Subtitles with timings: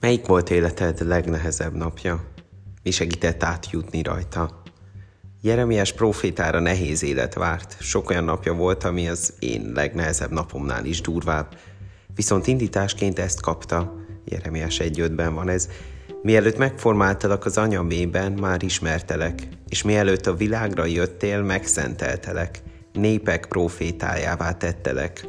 [0.00, 2.24] Melyik volt életed legnehezebb napja?
[2.82, 4.62] Mi segített átjutni rajta?
[5.42, 7.76] Jeremiás profétára nehéz élet várt.
[7.80, 11.58] Sok olyan napja volt, ami az én legnehezebb napomnál is durvább.
[12.14, 13.94] Viszont indításként ezt kapta.
[14.24, 15.68] Jeremiás 1.5-ben van ez.
[16.22, 25.28] Mielőtt megformáltalak az anyamében, már ismertelek, és mielőtt a világra jöttél, megszenteltelek, népek profétájává tettelek.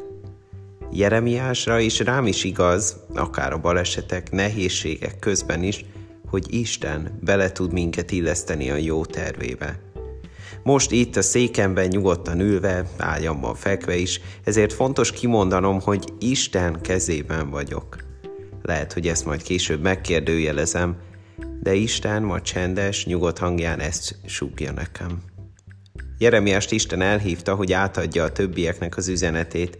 [0.94, 5.84] Jeremiásra is rám is igaz, akár a balesetek, nehézségek közben is,
[6.28, 9.78] hogy Isten bele tud minket illeszteni a jó tervébe.
[10.62, 17.50] Most itt a székemben nyugodtan ülve, ágyamban fekve is, ezért fontos kimondanom, hogy Isten kezében
[17.50, 17.96] vagyok.
[18.62, 20.96] Lehet, hogy ezt majd később megkérdőjelezem,
[21.60, 25.22] de Isten ma csendes, nyugodt hangján ezt súgja nekem.
[26.18, 29.78] Jeremiást Isten elhívta, hogy átadja a többieknek az üzenetét,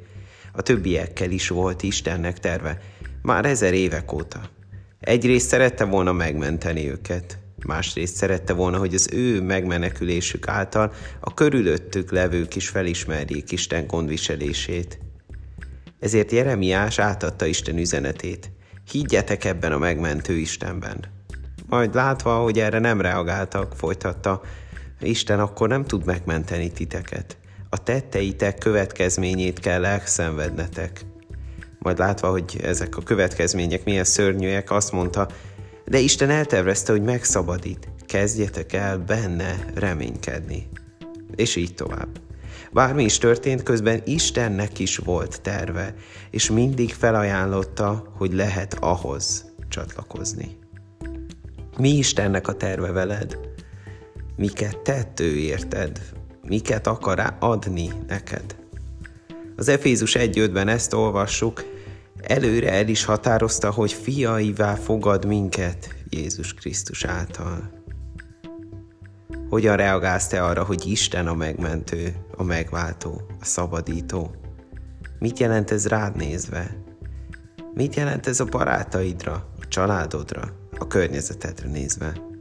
[0.53, 2.79] a többiekkel is volt Istennek terve,
[3.23, 4.41] már ezer évek óta.
[5.01, 12.11] Egyrészt szerette volna megmenteni őket, másrészt szerette volna, hogy az ő megmenekülésük által a körülöttük
[12.11, 14.99] levők is felismerjék Isten gondviselését.
[16.01, 18.51] Ezért Jeremiás átadta Isten üzenetét.
[18.91, 21.05] Higgyetek ebben a megmentő Istenben.
[21.67, 24.41] Majd látva, hogy erre nem reagáltak, folytatta,
[25.01, 27.37] Isten akkor nem tud megmenteni titeket
[27.73, 31.01] a tetteitek következményét kell elszenvednetek.
[31.79, 35.29] Majd látva, hogy ezek a következmények milyen szörnyűek, azt mondta,
[35.85, 37.89] de Isten eltervezte, hogy megszabadít.
[38.07, 40.69] Kezdjetek el benne reménykedni.
[41.35, 42.09] És így tovább.
[42.73, 45.95] Bármi is történt, közben Istennek is volt terve,
[46.31, 50.59] és mindig felajánlotta, hogy lehet ahhoz csatlakozni.
[51.79, 53.39] Mi Istennek a terve veled?
[54.37, 56.01] Miket tett ő érted?
[56.43, 58.57] Miket akar adni neked.
[59.57, 61.65] Az Efézus 1.5-ben ezt olvassuk,
[62.23, 67.81] előre el is határozta, hogy fiaivá fogad minket Jézus Krisztus által.
[69.49, 74.35] Hogyan reagálsz te arra, hogy Isten a megmentő, a megváltó, a szabadító?
[75.19, 76.77] Mit jelent ez rád nézve?
[77.75, 82.32] Mit jelent ez a barátaidra, a családodra, a környezetedre nézve?